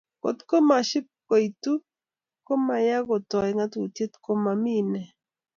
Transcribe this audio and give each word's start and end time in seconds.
Kotko 0.23 0.55
mashipkoitu 0.69 1.73
ko 2.45 2.53
maya 2.67 2.97
ketoy 3.07 3.51
katuyet 3.57 4.13
komami 4.25 4.71
inee 4.81 5.09